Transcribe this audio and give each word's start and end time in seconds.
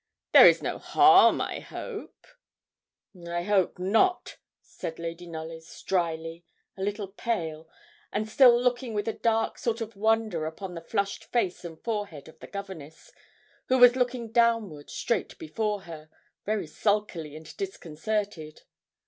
There 0.31 0.47
is 0.47 0.63
no 0.63 0.79
harm, 0.79 1.39
I 1.41 1.59
hope?' 1.59 2.25
'I 3.15 3.43
hope 3.43 3.77
not,' 3.77 4.37
said 4.59 4.97
Lady 4.97 5.27
Knollys, 5.27 5.79
drily, 5.83 6.43
a 6.75 6.81
little 6.81 7.09
pale, 7.09 7.69
and 8.11 8.27
still 8.27 8.59
looking 8.59 8.95
with 8.95 9.07
a 9.07 9.13
dark 9.13 9.59
sort 9.59 9.79
of 9.79 9.95
wonder 9.95 10.47
upon 10.47 10.73
the 10.73 10.81
flushed 10.81 11.25
face 11.25 11.63
and 11.63 11.79
forehead 11.83 12.27
of 12.27 12.39
the 12.39 12.47
governess, 12.47 13.11
who 13.67 13.77
was 13.77 13.95
looking 13.95 14.31
downward, 14.31 14.89
straight 14.89 15.37
before 15.37 15.81
her, 15.83 16.09
very 16.47 16.65
sulkily 16.65 17.35
and 17.35 17.55
disconcerted. 17.55 18.63